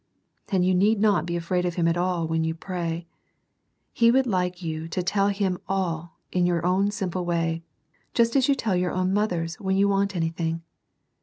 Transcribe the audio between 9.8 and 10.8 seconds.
want an)rthing.